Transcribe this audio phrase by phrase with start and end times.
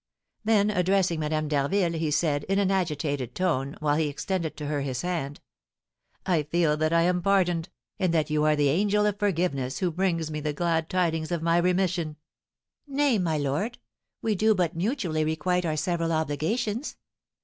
[0.43, 4.81] Then addressing Madame d'Harville, he said, in an agitated tone, while he extended to her
[4.81, 5.39] his hand,
[6.25, 9.91] "I feel that I am pardoned, and that you are the angel of forgiveness who
[9.91, 12.15] brings me the glad tidings of my remission."
[12.87, 13.77] "Nay, my lord,
[14.23, 16.97] we do but mutually requite our several obligations.